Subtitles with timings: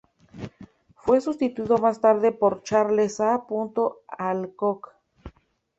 [0.95, 3.45] Fue sustituido más tarde por Charles A.
[4.07, 4.93] Alcock.